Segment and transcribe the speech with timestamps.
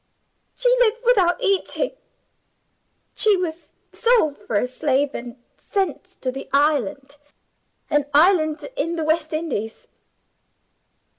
[0.55, 1.91] She lived without eating.
[3.13, 7.17] She was sold for a slave, and sent to the island
[7.87, 9.89] an island in the West Indies.